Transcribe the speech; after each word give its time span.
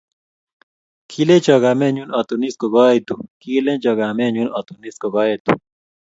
Kilecho 1.09 1.55
kamenyu 1.63 2.03
atunis 2.19 2.55
ko 2.61 2.67
kaetu 2.75 3.15
Kilecho 3.41 3.91
kamenyu 3.99 4.45
atunis 4.59 4.95
ko 5.01 5.07
kaetu 5.15 5.51